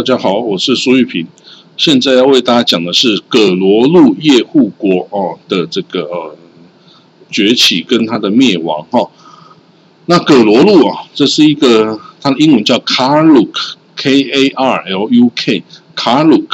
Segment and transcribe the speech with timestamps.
[0.00, 1.26] 大家好，我是苏玉平。
[1.76, 6.34] 现在要为大家讲的是葛罗路叶护国哦的这个呃
[7.30, 9.10] 崛起跟它的灭亡哈。
[10.06, 16.48] 那葛罗路啊，这是一个它的英文叫 Karluk，K A R L U K，Karluk，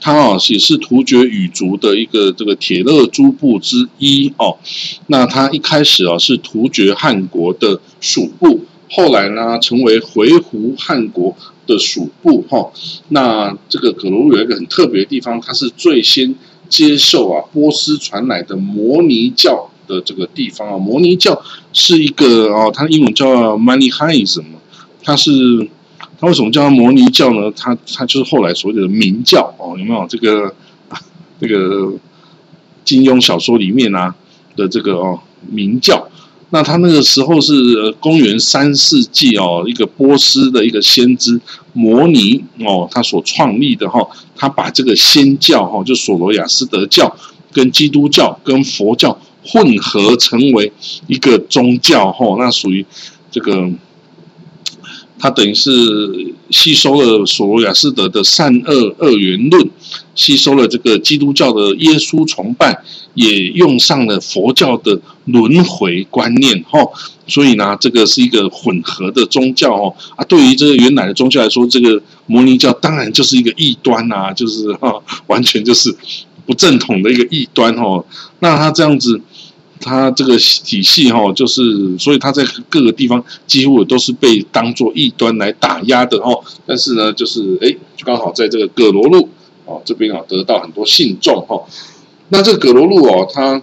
[0.00, 4.58] 它啊也是突厥语族的一个这个铁勒诸部之一哦。
[5.06, 8.64] 那它一开始啊是突厥汗国的属部。
[8.90, 11.36] 后来呢，成为回鹘汗国
[11.66, 12.70] 的属部哈。
[13.10, 16.34] 那这个葛罗路有一个很特别的地方，它是最先
[16.68, 20.76] 接受啊波斯传来的摩尼教的这个地方啊。
[20.76, 21.40] 摩尼教
[21.72, 24.50] 是一个哦，它的英文叫 m a n i h a i s m
[25.04, 25.30] 它是
[26.18, 27.52] 它为什么叫摩尼教呢？
[27.56, 30.52] 它它就是后来所谓的明教哦，有没有这个
[31.40, 31.92] 这个
[32.84, 34.14] 金庸小说里面啊
[34.56, 36.08] 的这个哦明教？
[36.52, 41.40] 那他那个时候是公元三世纪哦，一个波斯的一个先知
[41.72, 47.16] 摩尼哦，他所创立的哈，他把这个仙教哈，就索罗亚斯德教
[47.52, 50.72] 跟基督教跟佛教混合成为
[51.06, 52.84] 一个宗教哈，那属于
[53.30, 53.70] 这个，
[55.18, 59.70] 他等于是吸收了索罗亚斯德的善恶二元论，
[60.14, 62.82] 吸收了这个基督教的耶稣崇拜。
[63.14, 66.78] 也用上了佛教的轮回观念，哈，
[67.26, 75.92] 所以呢，这个是一个混合的宗教，哦，啊，对于这个原来的宗教来说，这个摩尼教当然就是一个异端呐，就是哈，完全就是
[76.46, 78.04] 不正统的一个异端，哦，
[78.38, 79.20] 那他这样子，
[79.80, 81.62] 他这个体系，哈，就是
[81.98, 89.28] 所以他在各个地方几乎都是被当做异端来打压的，哦，但是呢，就是哎，就刚好在这个葛罗路，
[89.64, 91.64] 哦，这边啊得到很多信众，哈。
[92.28, 93.60] 那这个葛罗路哦，它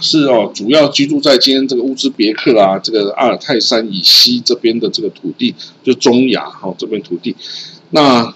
[0.00, 7.34] 是哦，主要居住在今天这个乌兹别克啊，这个阿尔泰山以西这边的这个土地，就中亚哈这边土地。
[7.90, 8.32] 那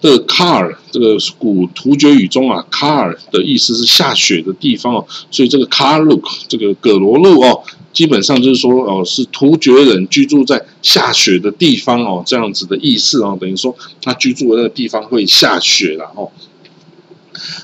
[0.00, 16.30] 的卡尔这个古突厥语中啊，卡尔的意思是下雪的地方哦，所以这个卡鲁这个葛罗路哦，基本上就是说哦，是突厥人居住在下雪的地方哦，这样子的意思哦，等于说他居住的那个地方会下雪了哦。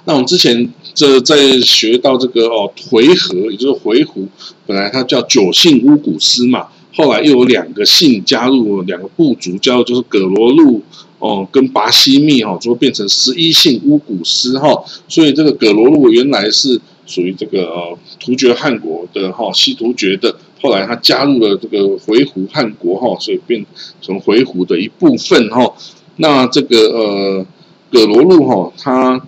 [0.04, 4.26] 那我们之前这在学到这个哦回纥，也就是回鹘，
[4.66, 10.82] 本来它叫九姓乌古斯嘛，后来又有两个姓加入，两个部族叫就是葛罗路
[11.18, 23.64] 哦跟巴西密哈，就变成十一姓乌古斯哈，所以这个葛罗路原来是属于这个呃突厥汗国的哈西突厥的，后来他加入了这个回鹘汗国哈，所以变
[24.02, 25.74] 成回鹘的一部分哈。
[26.16, 27.46] 那这个呃
[27.90, 29.26] 葛罗路哈，他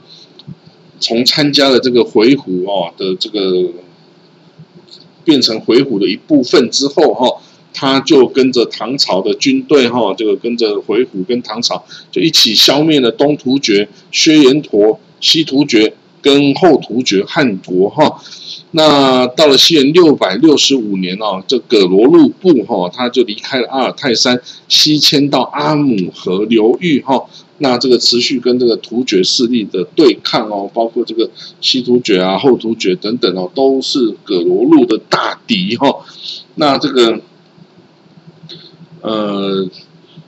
[1.00, 3.70] 从参加了这个回鹘哦的这个
[5.24, 7.42] 变成回鹘的一部分之后哈，
[7.78, 18.18] 他就跟着唐朝的军队哈，这个跟着回鹘跟唐朝就一起消灭了东突厥、薛延陀、西突厥跟后突厥汗国哈。
[18.70, 27.26] 那到了西元六百六十五年哦，这葛罗禄部哈，他就离开了阿尔泰山，西迁到阿姆河流域哈。
[27.58, 35.94] 那这个持续跟这个突厥势力的对抗哦，包括这个西突厥啊、后突厥等等哦，都是葛罗禄的大敌哈。
[36.56, 37.20] 那这个
[39.06, 39.68] 呃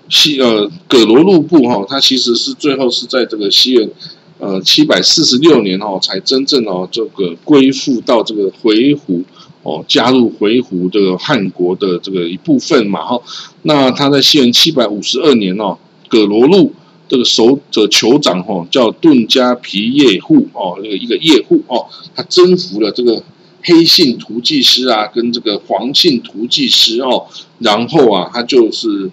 [0.08, 3.90] 西呃葛罗路部哈，它其实是最后是在这个西元
[4.38, 9.24] 呃七百四十六年哦，才真正哦这个归附到这个回鹘
[9.62, 13.20] 哦，加入回鹘这个汉国的这个一部分嘛哈。
[13.62, 15.76] 那他在西元七百五十二年哦，
[16.08, 16.72] 葛罗路。
[17.10, 23.22] 这个守者酋长哈叫顿加皮叶护哦，那个一个叶护哦，他征服了这个
[23.62, 27.26] 黑姓图祭师啊，跟这个黄姓图祭师哦，
[27.58, 29.10] 然后啊，他就是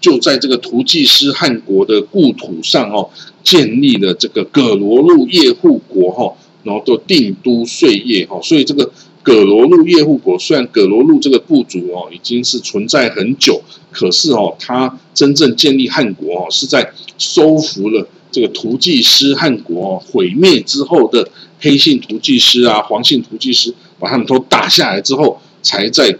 [0.00, 3.10] 就在这个图祭师汉国的故土上哦，
[3.42, 6.34] 建立了这个葛罗路叶护国哈，
[6.64, 8.90] 然后就定都岁月哈，所以这个。
[9.24, 21.28] 葛罗路叶护国虽然葛罗路这个部族哦已经是存在很久，可是哦，他真正建立汉国哦是在收服了这个图祭师汉国毁灭之后的
[21.62, 26.14] 黑姓图祭师啊、黄姓图祭师，把他们都打下来之后，才在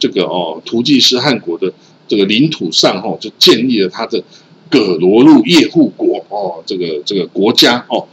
[0.00, 1.72] 这个哦图祭师汉国的
[2.08, 4.24] 这个领土上哦就建立了他的
[4.70, 8.08] 葛罗路叶护国哦这个这个国家哦。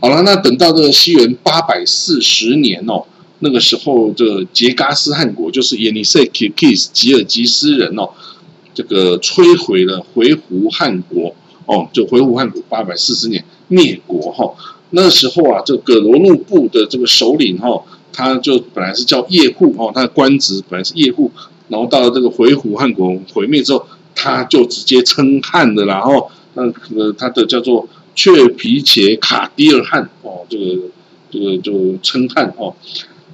[0.00, 3.04] 好了，那等到这个西元八百四十年哦。
[3.44, 8.08] 那个时候，这杰嘎斯汗国就是耶尼塞基基斯吉尔吉斯人哦，
[8.72, 11.34] 这个摧毁了回鹘汗国
[11.66, 14.54] 哦，就回鹘汗国八百四十年灭国哈。
[14.92, 21.30] 那时候啊，这葛罗路部的这个首领哈，他就本来是叫叶护哈，他的官职本来是叶护，
[21.68, 30.78] 然后到了这个回鹘汗国毁灭之后，他就直接称汗的，然后那个他的叫做却皮且卡迪尔汗哦，这个
[31.30, 32.74] 这个就称汉哦。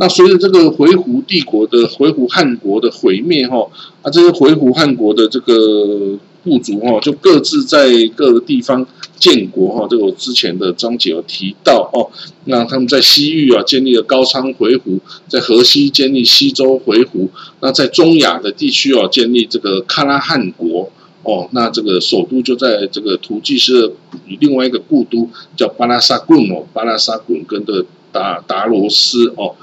[0.00, 3.68] 那随着这个回鹘帝国的回鹘汗国的毁灭哈，
[4.02, 8.86] 啊，这些回鹘汗国的这个部族哈，就各自在各个地方
[9.18, 9.86] 建国哈。
[9.90, 12.10] 这个我之前的章节有提到哦。
[12.44, 14.98] 那他们在西域啊建立了高昌回鹘，
[15.28, 17.28] 在河西建立西周回鹘。
[17.60, 20.90] 那在中亚的地区啊建立这个喀拉汗国
[21.22, 21.48] 哦。
[21.52, 23.92] 那这个首都就在这个图济斯
[24.40, 29.54] 另外一个故都叫巴拉萨贡哦，巴拉萨贡跟的达达罗斯哦。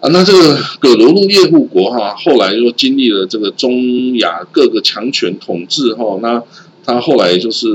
[0.00, 6.42] 啊，那这个葛罗路叶护国哈，后来又经历了这个中亚各个强权统治哈，那
[6.86, 7.68] 他后来就是，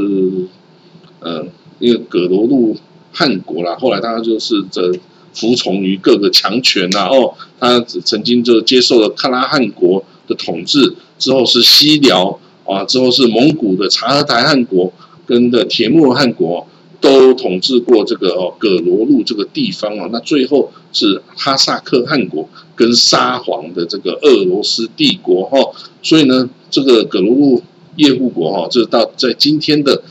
[1.20, 1.46] 呃，
[1.78, 2.76] 因为葛罗路
[3.12, 4.92] 汉国啦，后来他就是这
[5.34, 14.92] 服从于各个强权呐，哦，他曾经就接受了喀拉汗国的统治，之后是西辽啊，之后是蒙古的察合台汗国
[15.28, 16.68] 跟的铁木汗国。
[17.06, 25.60] 都统治过这个哦葛罗路这个地方啊，那最后是哈萨克汗国跟沙皇的这个俄罗斯帝国哈，
[26.02, 27.62] 所以呢，这个葛罗路
[27.98, 30.02] 叶护国哈，就是到在今天的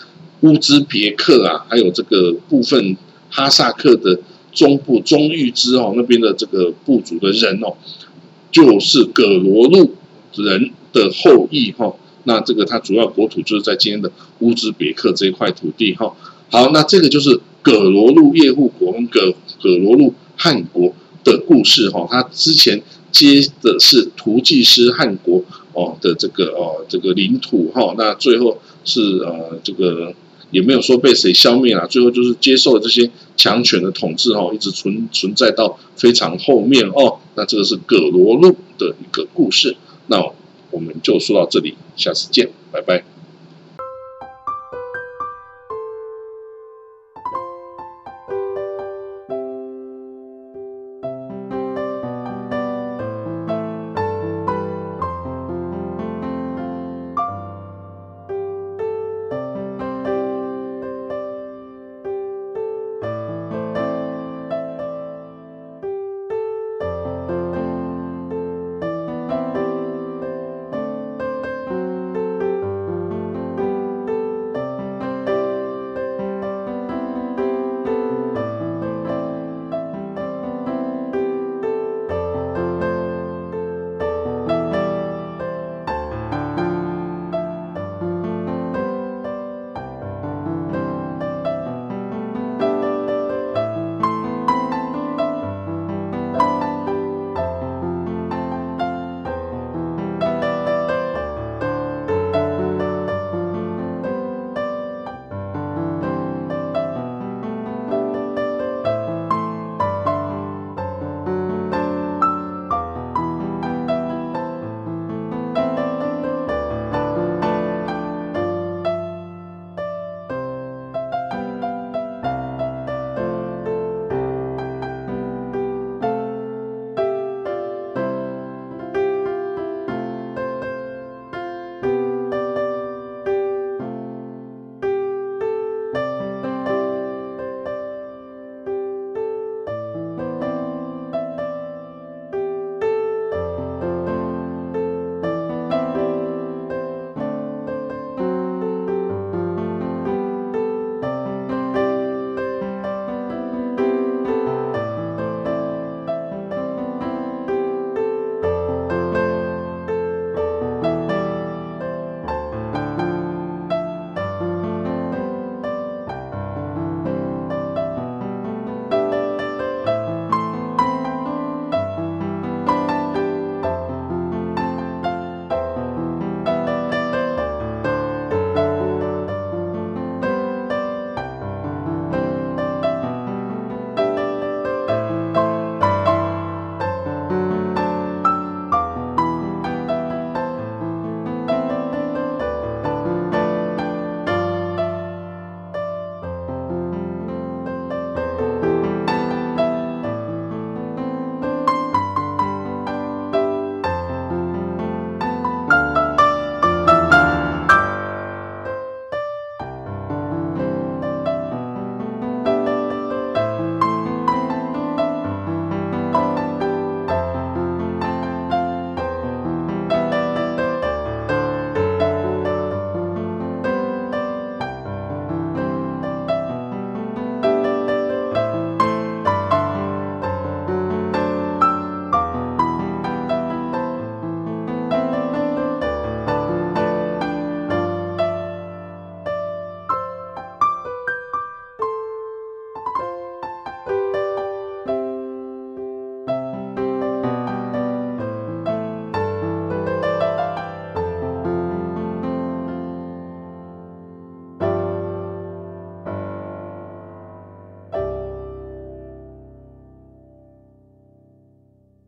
[0.42, 2.96] 乌兹别克啊，还有这个部分
[3.28, 4.20] 哈萨克的
[4.52, 7.74] 中部中域支哦那边的这个部族的人哦，
[8.52, 9.96] 就是葛罗路
[10.36, 11.92] 人的后裔哈，
[12.22, 16.14] 那这个它主要国土就是在今天的乌兹别克这一块土地哈。
[16.54, 22.06] 好，那这个就是葛罗路叶护国跟葛葛罗路汗国的故事哈。
[22.08, 22.80] 他之前
[23.10, 25.42] 接的是图济斯汗国
[25.72, 27.92] 哦的这个哦这个领土哈。
[27.98, 30.14] 那最后是呃这个
[30.52, 37.18] 也没有说被谁消灭了，最后就是接受了这些强权的统治哈，一直存存在到非常后面哦。
[37.34, 39.76] 那这个是葛罗路的一个故事。
[40.06, 40.24] 那
[40.70, 43.13] 我们就说到这里，下次见，拜拜。